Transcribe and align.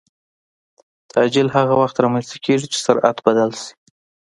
تعجیل 1.11 1.47
هغه 1.57 1.73
وخت 1.81 1.95
رامنځته 2.03 2.37
کېږي 2.45 2.67
چې 2.73 2.79
سرعت 2.85 3.17
بدل 3.27 3.49
شي. 3.61 3.71